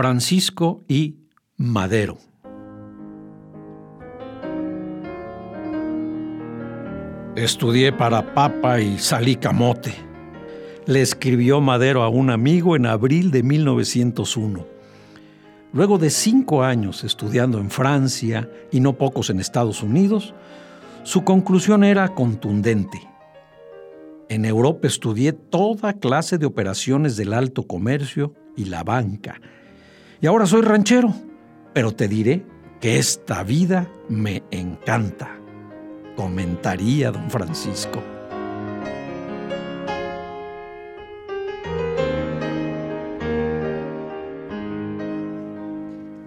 Francisco 0.00 0.82
y 0.88 1.16
Madero. 1.58 2.16
Estudié 7.36 7.92
para 7.92 8.32
papa 8.32 8.80
y 8.80 8.98
salí 8.98 9.36
camote. 9.36 9.92
Le 10.86 11.02
escribió 11.02 11.60
Madero 11.60 12.02
a 12.02 12.08
un 12.08 12.30
amigo 12.30 12.76
en 12.76 12.86
abril 12.86 13.30
de 13.30 13.42
1901. 13.42 14.66
Luego 15.74 15.98
de 15.98 16.08
cinco 16.08 16.62
años 16.62 17.04
estudiando 17.04 17.58
en 17.58 17.68
Francia 17.68 18.48
y 18.72 18.80
no 18.80 18.94
pocos 18.94 19.28
en 19.28 19.38
Estados 19.38 19.82
Unidos, 19.82 20.32
su 21.02 21.24
conclusión 21.24 21.84
era 21.84 22.08
contundente. 22.14 23.06
En 24.30 24.46
Europa 24.46 24.88
estudié 24.88 25.34
toda 25.34 25.92
clase 25.92 26.38
de 26.38 26.46
operaciones 26.46 27.18
del 27.18 27.34
alto 27.34 27.64
comercio 27.64 28.32
y 28.56 28.64
la 28.64 28.82
banca 28.82 29.38
y 30.20 30.26
ahora 30.26 30.46
soy 30.46 30.62
ranchero, 30.62 31.14
pero 31.72 31.92
te 31.92 32.06
diré 32.06 32.44
que 32.80 32.98
esta 32.98 33.42
vida 33.42 33.90
me 34.08 34.42
encanta, 34.50 35.38
comentaría 36.16 37.10
don 37.10 37.30
Francisco. 37.30 38.02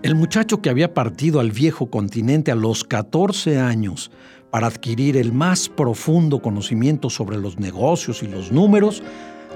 El 0.01 0.15
muchacho 0.15 0.61
que 0.61 0.69
había 0.69 0.93
partido 0.93 1.39
al 1.39 1.51
viejo 1.51 1.89
continente 1.89 2.51
a 2.51 2.55
los 2.55 2.83
14 2.83 3.59
años 3.59 4.11
para 4.51 4.67
adquirir 4.67 5.17
el 5.17 5.33
más 5.33 5.69
profundo 5.69 6.39
conocimiento 6.39 7.09
sobre 7.09 7.37
los 7.37 7.57
negocios 7.57 8.21
y 8.21 8.27
los 8.27 8.51
números, 8.51 9.01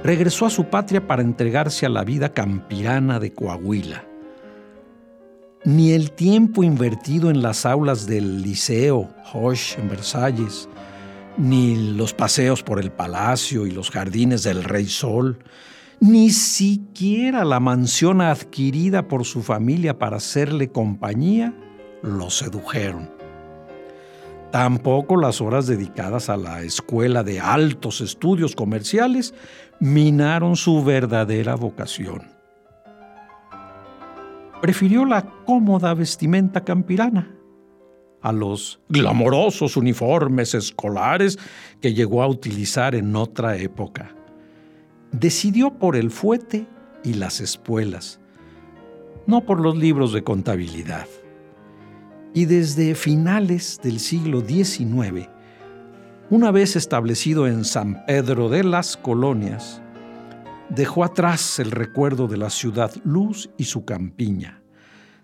regresó 0.04 0.46
a 0.46 0.50
su 0.50 0.66
patria 0.66 1.06
para 1.06 1.22
entregarse 1.22 1.86
a 1.86 1.90
la 1.90 2.04
vida 2.04 2.34
campirana 2.34 3.20
de 3.20 3.34
Coahuila 3.34 4.07
ni 5.68 5.92
el 5.92 6.12
tiempo 6.12 6.64
invertido 6.64 7.30
en 7.30 7.42
las 7.42 7.66
aulas 7.66 8.08
del 8.08 8.42
Liceo 8.42 9.10
Hoche 9.34 9.78
en 9.82 9.90
Versalles, 9.90 10.70
ni 11.38 11.92
los 11.94 12.14
paseos 12.14 12.64
por 12.64 12.80
el 12.80 12.90
palacio 12.90 13.68
y 13.68 13.72
los 13.72 13.92
jardines 13.92 14.44
del 14.44 14.64
Rey 14.64 14.86
Sol, 14.86 15.40
ni 16.00 16.30
siquiera 16.30 17.44
la 17.44 17.60
mansión 17.60 18.22
adquirida 18.22 19.10
por 19.10 19.26
su 19.26 19.44
familia 19.44 20.00
para 20.00 20.16
hacerle 20.18 20.72
compañía, 20.72 21.54
lo 22.02 22.30
sedujeron. 22.30 23.12
Tampoco 24.54 25.18
las 25.18 25.42
horas 25.42 25.68
dedicadas 25.68 26.30
a 26.30 26.38
la 26.38 26.62
escuela 26.62 27.24
de 27.24 27.42
altos 27.42 28.00
estudios 28.00 28.56
comerciales 28.56 29.34
minaron 29.82 30.56
su 30.56 30.82
verdadera 30.82 31.56
vocación 31.56 32.37
prefirió 34.62 35.06
la 35.06 35.24
cómoda 35.46 35.94
vestimenta 35.94 36.64
campirana 36.64 37.34
a 38.22 38.32
los 38.32 38.80
glamorosos 38.90 39.78
uniformes 39.78 40.54
escolares 40.54 41.38
que 41.82 41.94
llegó 41.94 42.24
a 42.24 42.28
utilizar 42.28 42.96
en 42.96 43.16
otra 43.16 43.58
época. 43.58 44.16
Decidió 45.12 45.72
por 45.72 45.96
el 45.96 46.12
fuete 46.12 46.68
y 47.04 47.14
las 47.14 47.40
espuelas, 47.40 48.20
no 49.28 49.46
por 49.46 49.60
los 49.60 49.78
libros 49.78 50.14
de 50.14 50.24
contabilidad. 50.24 51.08
Y 52.34 52.46
desde 52.46 52.96
finales 52.96 53.80
del 53.82 54.00
siglo 54.00 54.42
XIX, 54.42 55.30
una 56.30 56.52
vez 56.52 56.76
establecido 56.76 57.48
en 57.48 57.64
San 57.64 58.06
Pedro 58.06 58.50
de 58.50 58.64
las 58.64 58.98
Colonias, 58.98 59.82
dejó 60.70 61.04
atrás 61.04 61.60
el 61.60 61.72
recuerdo 61.72 62.28
de 62.28 62.38
la 62.38 62.50
ciudad 62.50 62.92
luz 63.04 63.50
y 63.58 63.66
su 63.66 63.86
campiña, 63.86 64.62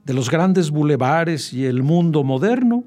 de 0.06 0.14
los 0.14 0.30
grandes 0.30 0.72
bulevares 0.72 1.54
y 1.54 1.66
el 1.66 1.84
mundo 1.84 2.24
moderno, 2.24 2.84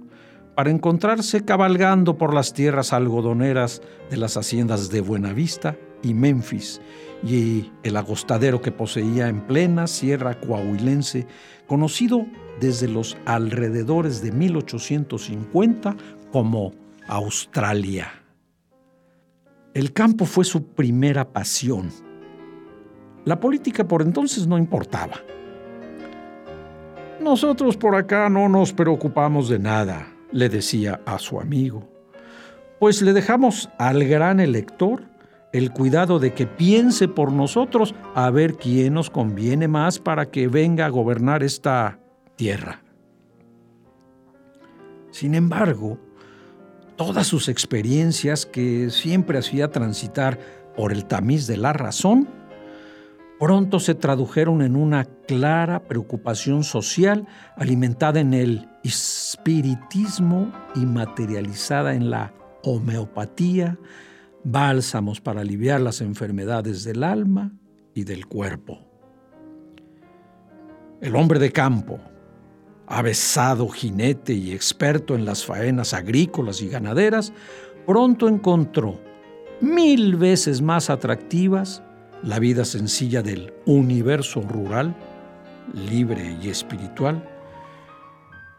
para 0.55 0.71
encontrarse 0.71 1.44
cabalgando 1.44 2.17
por 2.17 2.33
las 2.33 2.55
tierras 2.55 2.94
algodoneras 2.94 3.83
de 4.11 4.17
las 4.17 4.39
haciendas 4.39 4.89
de 4.89 5.03
Buenavista 5.03 5.77
y 6.03 6.15
Memphis, 6.15 6.81
y 7.22 7.71
el 7.83 7.97
agostadero 7.97 8.62
que 8.62 8.73
poseía 8.73 9.28
en 9.28 9.47
plena 9.47 9.87
sierra 9.87 10.41
coahuilense, 10.41 11.27
conocido 11.67 12.27
desde 12.59 12.88
los 12.88 13.19
alrededores 13.27 14.23
de 14.23 14.33
1850 14.33 15.97
como 16.33 16.73
Australia. 17.06 18.11
El 19.75 19.93
campo 19.93 20.25
fue 20.25 20.47
su 20.47 20.69
primera 20.69 21.34
pasión 21.34 21.91
la 23.26 23.38
política 23.38 23.87
por 23.87 24.00
entonces 24.00 24.47
no 24.47 24.56
importaba. 24.56 25.16
Nosotros 27.20 27.76
por 27.76 27.97
acá 27.97 28.31
no 28.31 28.48
nos 28.48 28.72
preocupamos 28.72 29.48
de 29.48 29.59
nada, 29.59 30.06
le 30.31 30.48
decía 30.48 31.00
a 31.04 31.19
su 31.19 31.41
amigo, 31.41 31.87
pues 32.78 33.03
le 33.03 33.12
dejamos 33.12 33.69
al 33.78 34.04
gran 34.04 34.38
elector 34.38 35.03
el 35.53 35.72
cuidado 35.72 36.20
de 36.20 36.34
que 36.34 36.47
piense 36.47 37.09
por 37.09 37.32
nosotros 37.32 37.94
a 38.14 38.31
ver 38.31 38.54
quién 38.54 38.94
nos 38.94 39.10
conviene 39.10 39.66
más 39.66 39.98
para 39.98 40.31
que 40.31 40.47
venga 40.47 40.87
a 40.87 40.91
gobernar 40.91 41.43
esta 41.43 41.98
tierra. 42.37 42.82
Sin 45.10 45.34
embargo, 45.34 45.98
todas 46.94 47.26
sus 47.26 47.48
experiencias 47.48 48.47
que 48.47 48.91
siempre 48.91 49.38
hacía 49.38 49.72
transitar 49.72 50.38
por 50.76 50.93
el 50.93 51.06
tamiz 51.06 51.47
de 51.48 51.56
la 51.56 51.72
razón, 51.72 52.28
pronto 53.39 53.81
se 53.81 53.95
tradujeron 53.95 54.63
en 54.63 54.77
una 54.77 55.05
clara 55.05 55.83
preocupación 55.85 56.65
social 56.65 57.27
alimentada 57.57 58.21
en 58.21 58.35
el 58.35 58.69
espiritismo 58.83 60.53
y 60.75 60.87
materializada 60.87 61.95
en 61.95 62.11
la 62.11 62.33
homeopatía, 62.63 63.79
bálsamos 64.45 65.21
para 65.21 65.43
aliviar 65.43 65.81
las 65.81 66.01
enfermedades 66.01 66.85
del 66.85 67.05
alma 67.05 67.53
y 67.95 68.05
del 68.05 68.27
cuerpo. 68.27 68.81
El 71.01 71.15
hombre 71.15 71.39
de 71.39 71.53
campo, 71.53 71.99
avesado 72.87 73.69
jinete 73.69 74.33
y 74.33 74.53
experto 74.53 75.15
en 75.15 75.25
las 75.25 75.45
faenas 75.45 75.93
agrícolas 75.93 76.63
y 76.63 76.69
ganaderas, 76.69 77.33
pronto 77.87 78.29
encontró 78.29 78.99
mil 79.61 80.17
veces 80.17 80.63
más 80.63 80.91
atractivas 80.91 81.83
la 82.22 82.38
vida 82.38 82.65
sencilla 82.65 83.22
del 83.22 83.53
universo 83.66 84.41
rural, 84.43 84.94
libre 85.75 86.37
y 86.43 86.49
espiritual, 86.49 87.28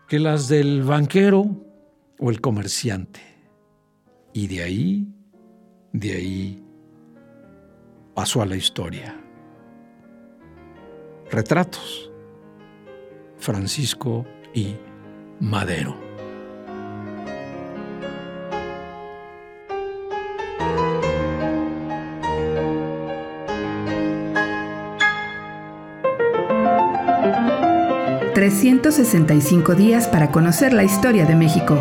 que 0.07 0.19
las 0.19 0.47
del 0.47 0.83
banquero 0.83 1.45
o 2.19 2.29
el 2.29 2.41
comerciante. 2.41 3.21
Y 4.33 4.47
de 4.47 4.63
ahí, 4.63 5.07
de 5.91 6.13
ahí, 6.13 6.63
pasó 8.13 8.41
a 8.41 8.45
la 8.45 8.55
historia. 8.55 9.15
Retratos. 11.29 12.11
Francisco 13.37 14.25
y 14.53 14.75
Madero. 15.39 16.06
365 28.37 29.73
días 29.73 30.07
para 30.07 30.29
conocer 30.29 30.71
la 30.71 30.83
historia 30.83 31.25
de 31.25 31.33
México. 31.33 31.73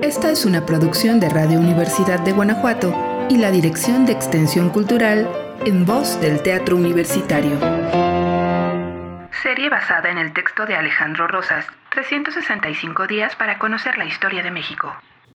Esta 0.00 0.30
es 0.30 0.46
una 0.46 0.64
producción 0.64 1.20
de 1.20 1.28
Radio 1.28 1.58
Universidad 1.60 2.20
de 2.20 2.32
Guanajuato 2.32 2.96
y 3.28 3.36
la 3.36 3.50
Dirección 3.50 4.06
de 4.06 4.12
Extensión 4.12 4.70
Cultural 4.70 5.28
en 5.66 5.84
voz 5.84 6.18
del 6.22 6.42
Teatro 6.42 6.76
Universitario. 6.76 7.60
Serie 9.42 9.68
basada 9.68 10.08
en 10.08 10.16
el 10.16 10.32
texto 10.32 10.64
de 10.64 10.74
Alejandro 10.74 11.28
Rosas, 11.28 11.66
365 11.90 13.06
días 13.06 13.36
para 13.36 13.58
conocer 13.58 13.98
la 13.98 14.06
historia 14.06 14.42
de 14.42 14.50
México. 14.50 14.96